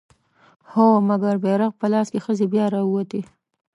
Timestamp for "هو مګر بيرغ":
0.71-1.71